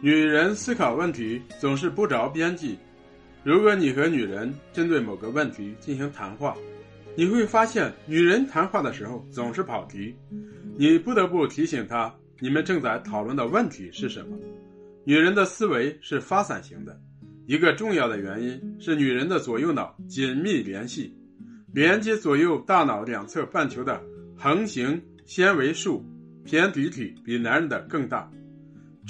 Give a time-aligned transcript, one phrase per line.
[0.00, 2.78] 女人思考问题总是不着边际。
[3.44, 6.56] 如果你和女人针对某个问题进行谈话，
[7.16, 10.14] 你会发现女人谈话的时候总是跑题，
[10.76, 14.36] 你不得不提醒她，你们正在讨论的问题是什么。
[15.04, 16.98] 女人的思维是发散型的，
[17.46, 21.12] 一个重要的原因是女人的左右脑紧密联系，
[21.72, 24.00] 连接左右大脑两侧半球的
[24.36, 26.04] 横行纤维束
[26.46, 28.30] 胼胝体比男人的更大。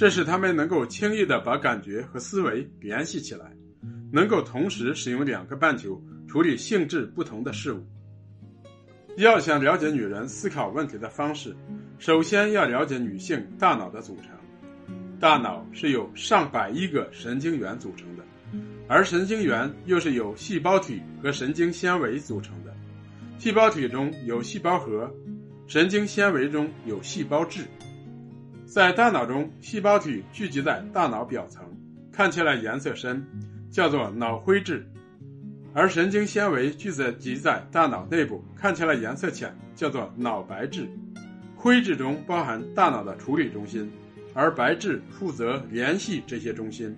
[0.03, 3.53] 这使他们能够轻易地把感觉和思维联系起来，
[4.13, 7.87] 能够同时使用两个半球处理性质不同的事物。
[9.17, 11.55] 要想了解女人思考问题的方式，
[12.01, 14.31] 首先要了解女性大脑的组成。
[15.21, 18.25] 大脑是由上百亿个神经元组成的，
[18.89, 22.75] 而神经元又是由细胞体和神经纤维组成的。
[23.39, 25.09] 细胞体中有细胞核，
[25.69, 27.61] 神经纤维中有细胞质。
[28.73, 31.63] 在大脑中，细胞体聚集在大脑表层，
[32.11, 33.23] 看起来颜色深，
[33.71, 34.79] 叫做脑灰质；
[35.75, 40.89] 而神经纤维聚集在大脑内部，看起来颜色浅，叫做脑白质。
[41.55, 43.93] 灰质中包含大脑的处理中心，
[44.33, 46.97] 而白质负责联系这些中心。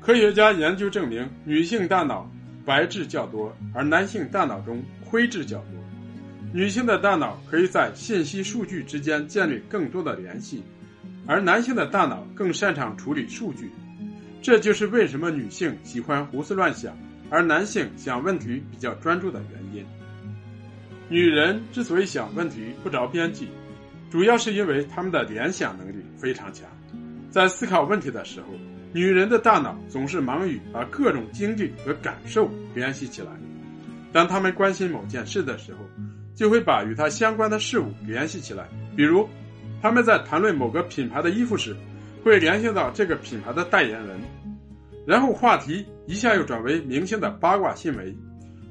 [0.00, 2.30] 科学家研究证明，女性大脑
[2.64, 5.83] 白质较多，而男性大脑中灰质较多。
[6.54, 10.62] 女性的大脑可以在信息数据之间建立更多的联系，
[11.26, 13.72] 而男性的大脑更擅长处理数据。
[14.40, 16.96] 这就是为什么女性喜欢胡思乱想，
[17.28, 19.84] 而男性想问题比较专注的原因。
[21.08, 23.48] 女人之所以想问题不着边际，
[24.08, 26.68] 主要是因为她们的联想能力非常强。
[27.32, 28.46] 在思考问题的时候，
[28.92, 33.28] 女人的大脑总是忙于把各种经历和感受联系起来。
[34.12, 35.80] 当她们关心某件事的时候，
[36.34, 39.28] 就会把与它相关的事物联系起来，比如，
[39.80, 41.76] 他们在谈论某个品牌的衣服时，
[42.24, 44.18] 会联想到这个品牌的代言人，
[45.06, 48.16] 然后话题一下又转为明星的八卦新闻，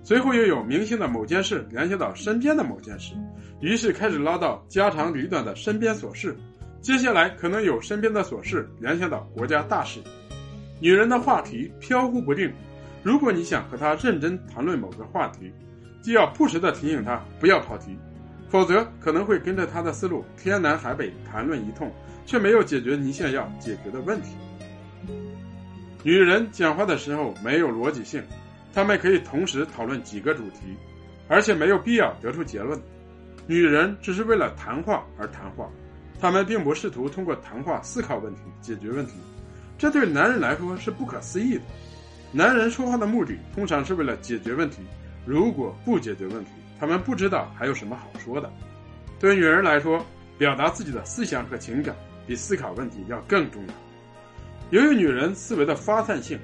[0.04, 3.14] 随后又有明星的某件事联想到身边的某件事，
[3.62, 6.36] 于是开始唠叨家长里短的身边琐事，
[6.82, 10.02] 接下来可能有身边的琐事联想到国家大事。
[10.82, 12.52] 女人的话题飘忽不定，
[13.02, 15.50] 如果你想和她认真谈论某个话题。
[16.04, 17.98] 既要不时地提醒他不要跑题，
[18.50, 21.90] 否则可能会跟着他的思路天南海北谈论一通，
[22.26, 24.36] 却没有解决你想要解决的问题。
[26.04, 28.22] 女人讲话的时候没有逻辑性，
[28.74, 30.76] 她们可以同时讨论几个主题，
[31.30, 32.78] 而且没有必要得出结论。
[33.48, 35.70] 女人只是为了谈话而谈话，
[36.20, 39.14] 她们并不试图通过谈话思考问题、解决问题，
[39.78, 41.62] 这对男人来说是不可思议的。
[42.34, 44.82] 男人说话的目的通常是为了解决问题。
[45.26, 48.52] 如果不解决问题，他们不知道还有什么好说的。
[49.20, 50.06] 对女人来说，
[50.38, 51.96] 表达自己的思想和情感
[52.28, 53.74] 比思考问题要更重要。
[54.72, 56.38] 由于女人思维的发散性，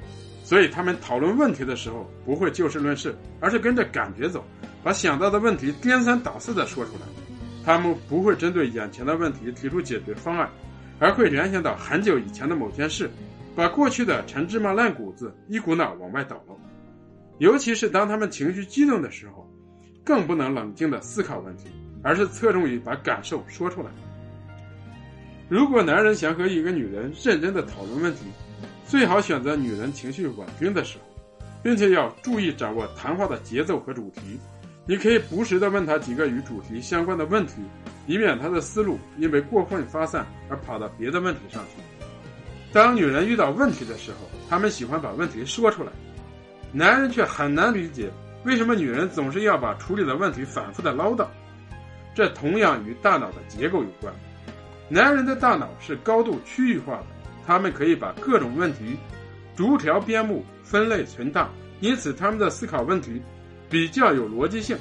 [0.43, 4.45] 所以他们讨论问题的时候不会就事论事，而是跟着感觉走，
[4.83, 7.01] 把想到的问题颠三倒四的说出来。
[7.65, 10.49] 他们不会针对眼前的问题提出解决方案，
[10.99, 13.09] 而会联想到很久以前的某件事，
[13.55, 16.55] 把过去的陈芝麻烂谷子一股脑往外倒了。
[17.39, 19.49] 尤其是当他们情绪激动的时候，
[20.03, 21.65] 更不能冷静的思考问题，
[22.03, 23.89] 而是侧重于把感受说出来。
[25.47, 28.25] 如果男人想和一个女人认真的讨论问题，
[28.85, 31.05] 最好选择女人情绪稳定的时候，
[31.63, 34.39] 并且要注意掌握谈话的节奏和主题。
[34.85, 37.53] 你可以不时的问他几个与主题相关的问题，
[38.05, 41.81] 以免他的思路因为过分发散而跑到别的问题上去。
[42.73, 44.17] 当女人遇到问题的时候，
[44.49, 45.91] 她们喜欢把问题说出来。
[46.71, 48.11] 男人却很难理解，
[48.45, 51.25] 为什么女人总是要把处理的问题反复的唠叨。
[52.13, 54.13] 这同样与大脑的结构有关。
[54.87, 57.05] 男人的大脑是高度区域化的，
[57.45, 58.97] 他们可以把各种问题
[59.55, 63.21] 逐条编目、分类存档，因此他们的思考问题
[63.69, 64.77] 比较有逻辑性。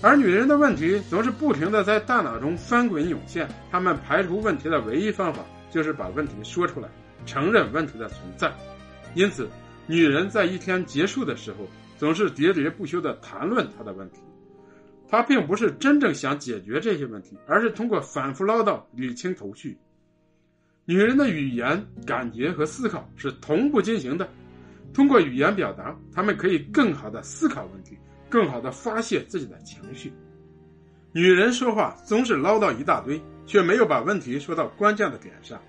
[0.00, 5.40] 而女人的问题总是不停的在大脑中翻滚涌现，他们排除问题的唯一方法
[5.70, 6.88] 就是把问题说出来，
[7.26, 8.52] 承认问题的存在。
[9.14, 9.48] 因此。
[9.86, 14.20] 女人在一天结束的时候，总是喋喋不休地谈论她的问题。
[15.08, 19.76] 她并不是真正想解决这些问题，而是通过反复唠叨理清头绪。
[20.86, 24.28] 女人的语言、感觉和思考是同步进行的。
[24.92, 27.98] 通过语言表达，她们可以更好地思考问题，
[28.28, 30.12] 更好地发泄自己的情绪。
[31.12, 35.60] 女人说话总是唠叨一大堆，却没有把问题说到关键的点上。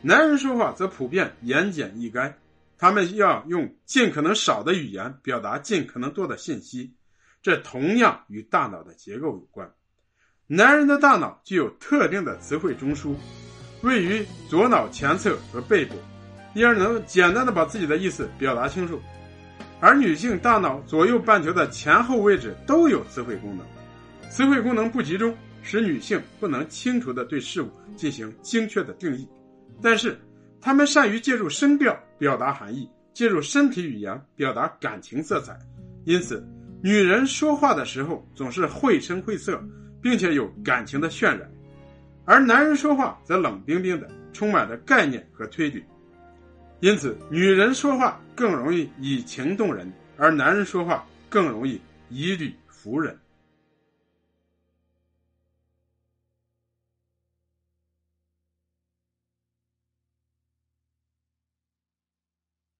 [0.00, 2.32] 男人说话则普遍言简意赅。
[2.78, 6.94] 他们要用尽可能少的语言表达尽可能多的信息，
[7.42, 9.68] 这同样与大脑的结构有关。
[10.46, 13.14] 男人的大脑具有特定的词汇中枢，
[13.82, 15.96] 位于左脑前侧和背部，
[16.54, 19.00] 因而能简单的把自己的意思表达清楚。
[19.80, 23.66] 而女性大脑左右半球的前后位置都有词汇功能，
[24.30, 29.28] 词汇功能不集中，使女性不能清楚的对事物进行精确的定义。
[29.82, 30.18] 但是，
[30.60, 35.58] 他们善于借助声调表达含义，借助身体语言表达感情色彩。
[36.04, 36.46] 因此，
[36.82, 39.62] 女人说话的时候总是绘声绘色，
[40.02, 41.50] 并且有感情的渲染。
[42.24, 45.82] 而男人说话则冷冰冰的，充满着概念和推理，
[46.80, 51.80] 因此女人说话更容易以情动人，而男人说话更容易
[52.10, 53.16] 以理服人。